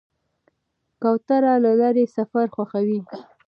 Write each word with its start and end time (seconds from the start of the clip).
کوتره 1.01 1.53
له 1.63 1.71
لرې 1.81 2.05
سفر 2.17 2.45
خوښوي. 2.55 2.99